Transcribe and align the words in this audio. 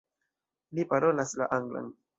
Li 0.79 0.87
parolas 0.95 1.39
la 1.43 1.53
anglan. 1.61 1.97